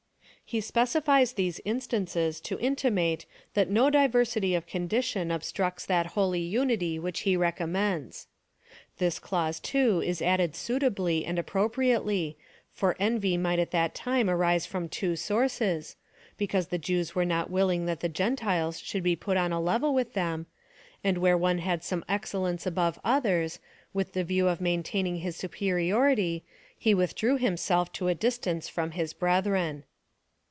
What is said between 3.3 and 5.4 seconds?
that no diversity of condition